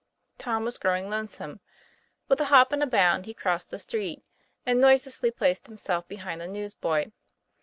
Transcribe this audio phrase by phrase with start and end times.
[0.39, 1.59] Tom was growing lonesome.
[2.27, 4.23] With a hop and a bound he crossed the street,
[4.65, 7.11] and noiselessly placed himself behind the newsboy.